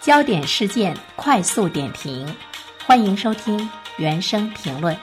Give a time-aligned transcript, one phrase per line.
[0.00, 2.26] 焦点事件快速点评，
[2.86, 4.96] 欢迎收听原声评论。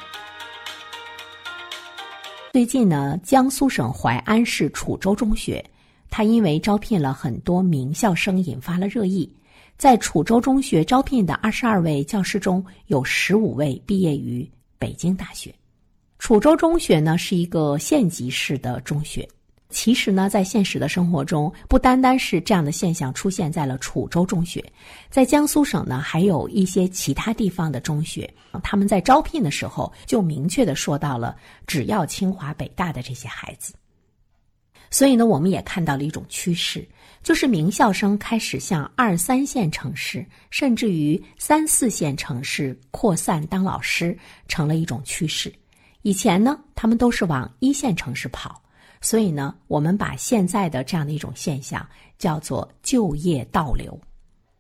[2.52, 5.64] 最近呢，江苏省淮安市楚州中学，
[6.10, 9.32] 它因为招聘了很多名校生，引发了热议。
[9.78, 15.54] 在楚州中学招聘的二十二位教师中，有十五位毕业于北京大学。
[16.18, 19.30] 楚州中学呢，是一个县级市的中学。
[19.70, 24.64] 其实呢，在现实的生活中，不单单是这样的现象出现在了楚州中学，
[25.10, 31.36] 在江苏省呢，还有一些其他地方的中学，他们在招聘的时候就明确的说到了
[31.66, 33.74] 只要清华北大的这些孩子。
[34.90, 36.88] 所以呢，我们也看到了一种趋势，
[37.22, 45.54] 就是名校生开始向二三线城市，甚至于三四线城市扩散当老师，成了一种趋势。
[46.04, 48.62] 以前呢，他们都是往一线城市跑。
[49.00, 51.88] 所以呢，我们把现在的这样的一种现象
[52.18, 53.98] 叫做就业倒流，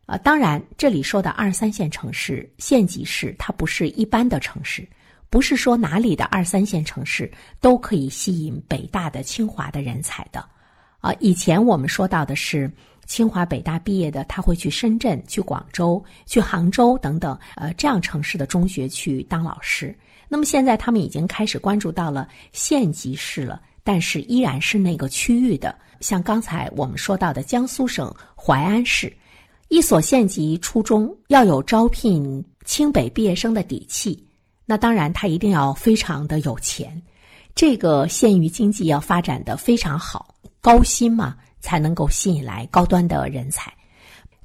[0.06, 4.88] 啊，当然这里说的二三线城市、县级市，它不是一般的城市，
[5.30, 10.44] 不是说哪里的二三线城市都可以吸引北大的、清华的人才的，
[11.00, 12.72] 啊，以前我们说到的是
[13.06, 19.98] 清华、北大毕业的，他会去深圳、去广州、去杭州等等，呃，这样城市的中学去当老师。
[20.30, 23.62] 那么现在他们已经开始关注到了县级市了。
[23.88, 29.16] 但是依然是那个区域的，像刚才我们说到的江苏省淮安市，
[29.70, 34.22] 一所县级初中要有招聘清北毕业生的底气，
[34.66, 37.02] 那当然他一定要非常的有钱，
[37.56, 43.74] 这个县域经济要发展的非常好，高薪嘛才能够吸引来高端的人才。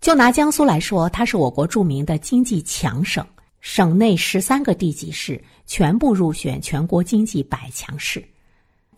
[0.01, 3.27] 就拿江苏来说，它是我国著名的经济强省，
[3.61, 8.25] 省内十三个地级市全部入选全国经济百强市。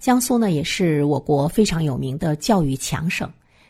[0.05, 3.27] 江苏呢，也是我国非常有名的教育强省，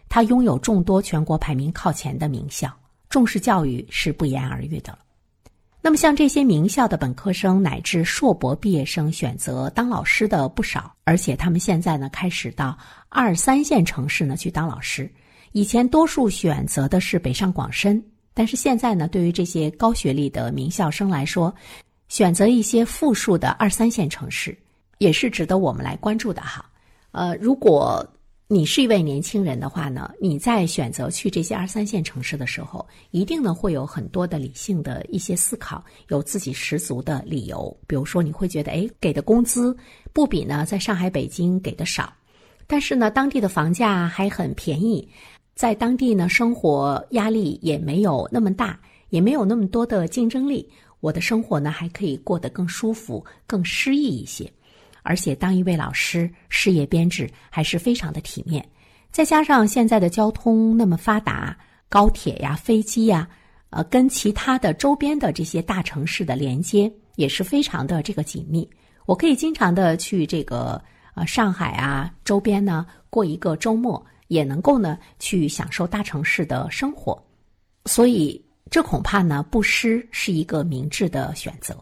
[0.09, 2.69] 它拥有众多全国排名靠前的名校，
[3.09, 4.99] 重视教育是不言而喻的了。
[5.81, 12.77] 那么，像这些名校的本科生乃至硕博毕业生，选择当老师的不少，而且他们现在呢，开始到
[13.11, 15.09] 二三线城市呢去当老师。
[15.53, 21.55] 以前多数选择的是北上广深，但是现在呢，对于这些高学历的名校生来说，
[22.09, 24.59] 选择一些富庶的二三线城市。
[24.99, 26.65] 也是值得我们来关注的哈，
[27.13, 28.07] 呃，如果
[28.47, 37.75] 你是一位年轻人的话呢，你在选择去这些二三线城市的时候，一定呢会有很多的理性的一些思考，有自己十足的理由。
[37.87, 39.75] 比如说，你会觉得，哎，给的工资
[40.13, 42.13] 不比呢在上海、北京给的少，
[42.67, 45.09] 但是呢，当地的房价还很便宜，
[45.55, 48.79] 在当地呢生活压力也没有那么大，
[49.09, 50.69] 也没有那么多的竞争力，
[51.01, 54.53] 我的生活呢还可以过得更舒服、更诗意一些。
[55.05, 58.67] 而且当一位老师，事业编制还是非常的体面，
[59.13, 61.55] 再加上现在的交通那么发达，
[61.91, 63.29] 高铁呀、飞机呀，
[63.69, 68.69] 呃，跟其他的周边的这些大城市的连接也是非常的这个紧密。
[69.05, 70.83] 我可以经常的去这个
[71.15, 77.23] 呃上海啊周边呢过一个周末，也能够呢去享受大城市的生活，
[77.85, 81.77] 所以这恐怕呢不失是一个明智的选择。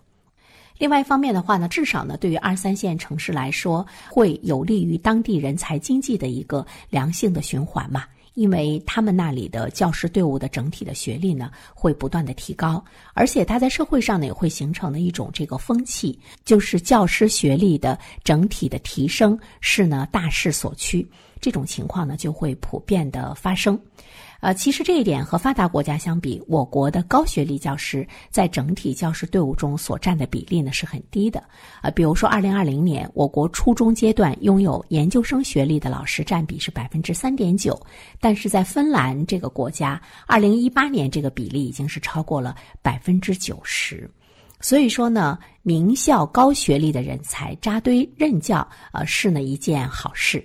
[0.83, 8.03] 另外一方面的话呢，至少呢，对于二三线城市来说，会有利于当地人才经济的一个良性的循环嘛。
[8.35, 12.85] 因为他们那里的教师队伍的整体的学历呢，会不断的提高，
[13.15, 21.07] 而且它在社会上呢，也会形成的一种这个风气，就是教师学历的整体的提升是呢大势所趋，
[21.41, 23.79] 这种情况呢就会普遍的发生。
[24.43, 31.41] 呃，其实这一点和发达国家相比，我国的高学历教师在整体教师队伍中所占的比例呢是很低的。
[31.81, 37.81] 呃，比如说，二零二零年，我国初中阶段拥有研究生学历的老师占比是百分之三点九，
[38.19, 44.11] 但是在芬兰这个国家，二零一八年这个比例已经是超过了百分之九十。
[44.61, 50.45] 所以说呢，名校高学历的人才扎堆任教，呃，是呢一件好事。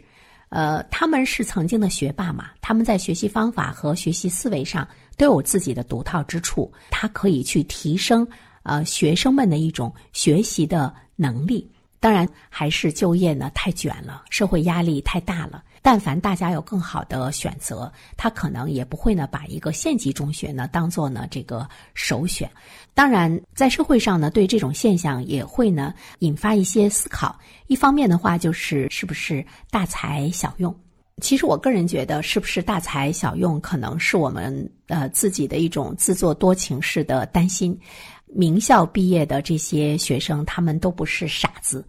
[0.49, 2.49] 呃，他们是曾经的学霸嘛？
[2.61, 8.27] 他们在学习方法和学习思维上都有自己的独到之处，他可以去提升
[8.63, 11.69] 呃学生们的一种学习的能力。
[11.99, 15.63] 当然，还是就业呢太卷了，社会压力太大了。
[15.81, 22.49] 但凡大家有更好的选择，他可能也不会呢把一个县级中学呢当做呢这个首选。
[22.93, 27.37] 当然，在社会上呢，对这种现象也会呢引发一些思考。
[27.67, 30.75] 一方面的话，就是是不是大材小用？
[31.21, 37.79] 其实我个人觉得，是不是大材小用，可能是我们呃自己的一种自作多情式的担心。
[38.25, 41.83] 名校毕业的这些学生，他们都不是傻子。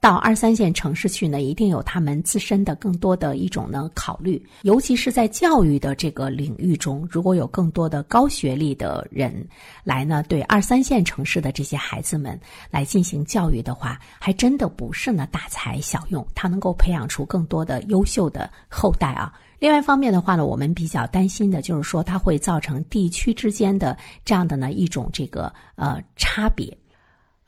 [0.00, 9.46] 到二三线城市去呢，一定有他们自身的更多的一种呢考虑，尤其是在教育的这个领域中，如果有更多的高学历的人
[9.84, 19.30] 来呢，对二三线城市的这些孩子们来进行教育的话，还真的不是呢大材小用，他能够培养出更多的优秀的后代啊。
[19.58, 23.94] 另外一方面的话呢，我们比较担心的就是说，它会造成地区之间的
[24.24, 26.74] 这样的呢一种这个呃差别。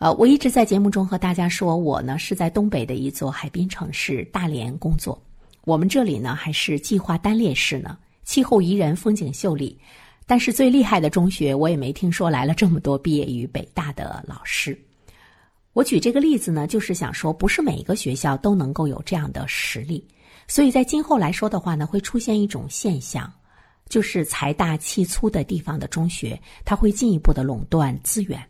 [0.02, 5.16] 呃，我一直在节目中和大家说，我呢是在东北的一座海滨城市大连工作。
[5.62, 9.78] 我们这里呢还是计划单列式呢，气候宜人，风景秀丽。
[10.26, 14.76] 但是最厉害的中学，我也没听说来了这么多毕业于北大的老师。
[15.72, 20.04] 我举这个例子呢，就是想说，不是每一个学校都能够有这样的实力。
[20.48, 23.32] 所以在今后来说的话呢，会出现一种现象，
[23.88, 28.44] 就是财大气粗的地方的中学，它会进一步的垄断资源。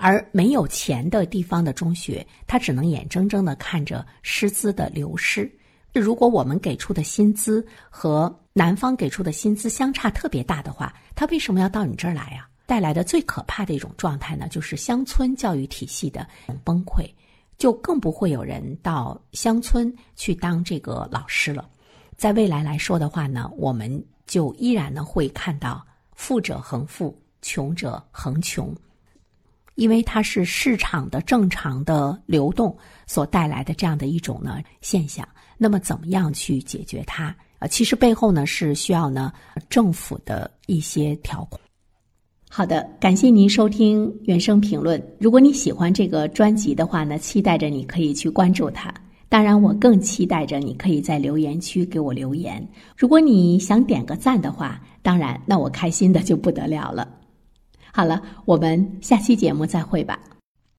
[0.00, 5.50] 而没有钱的地方的中学，他只能眼睁睁的看着师资的流失。
[5.92, 12.48] 如果我们给出的薪资和南方给出的薪资相差特别大的话，他为什么要到你这儿来啊？
[12.64, 16.24] 带来的最可怕的一种状态呢，就是乡村教育体系的
[16.62, 17.10] 崩溃，
[17.56, 21.68] 就更不会有人到乡村去当这个老师了。
[22.16, 25.84] 在未来来说的话呢，我们就依然呢会看到
[26.14, 28.72] 富者恒富，穷者恒穷。
[29.78, 32.76] 因为它是市场的正常的流动
[33.06, 35.26] 所带来的这样的一种呢现象，
[35.56, 37.34] 那么怎么样去解决它？
[37.60, 39.32] 呃，其实背后呢是需要呢
[39.70, 41.60] 政府的一些调控。
[42.50, 45.00] 好的，感谢您收听原声评论。
[45.20, 48.92] 如果你喜欢这个专辑的话呢，期待着你可以去关注它。
[49.28, 52.66] 当然，我更期待着你可以在留言区给我留言。
[52.96, 57.06] 如果你想点个赞的话，当然，那我开心的就不得了了。
[57.92, 60.18] 好了，我们下期节目再会吧。